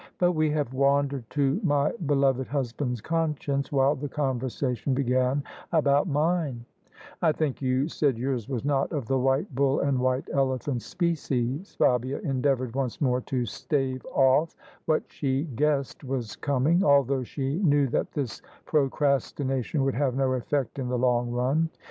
[0.17, 6.65] But we have wandered to my beloved husband's conscience, while the conversation began about mine.""
[7.21, 11.75] I think you said yours was not of the white bull and white elephant species?"
[11.75, 17.85] Fabia endeavoured once more to stave off what she guessed was coming, although she knew
[17.89, 21.69] that this procrastination would have no effect in the long run.